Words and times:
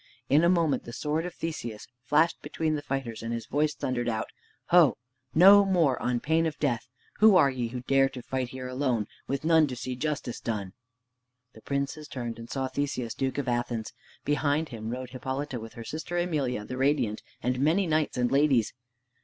In 0.29 0.43
a 0.43 0.49
moment 0.49 0.85
the 0.85 0.93
sword 0.93 1.27
of 1.27 1.35
Theseus 1.35 1.85
flashed 2.05 2.41
between 2.41 2.73
the 2.73 2.81
fighters, 2.81 3.21
and 3.21 3.31
his 3.31 3.45
voice 3.45 3.75
thundered 3.75 4.09
out, 4.09 4.31
"Ho! 4.69 4.97
no 5.35 5.63
more, 5.63 6.01
on 6.01 6.19
pain 6.19 6.47
of 6.47 6.57
death. 6.57 6.87
Who 7.19 7.35
are 7.35 7.51
ye 7.51 7.67
who 7.67 7.81
dare 7.81 8.09
to 8.09 8.23
fight 8.23 8.49
here 8.49 8.67
alone, 8.67 9.05
with 9.27 9.43
none 9.45 9.67
to 9.67 9.75
see 9.75 9.95
justice 9.95 10.39
done?" 10.39 10.73
The 11.53 11.61
princes 11.61 12.07
turned 12.07 12.39
and 12.39 12.49
saw 12.49 12.67
Theseus, 12.67 13.13
Duke 13.13 13.37
of 13.37 13.47
Athens. 13.47 13.93
Behind 14.25 14.69
him 14.69 14.89
rode 14.89 15.11
Hippolyta 15.11 15.59
with 15.59 15.73
her 15.73 15.83
sister, 15.83 16.17
Emelia 16.17 16.65
the 16.65 16.77
Radiant, 16.77 17.21
and 17.43 17.59
many 17.59 17.85
knights 17.85 18.17
and 18.17 18.31
ladies. 18.31 18.73